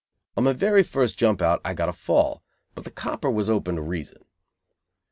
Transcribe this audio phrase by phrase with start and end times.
[0.35, 2.41] On my very first jump out I got a fall,
[2.73, 4.25] but the copper was open to reason.